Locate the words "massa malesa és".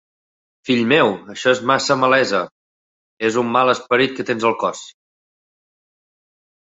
1.71-3.39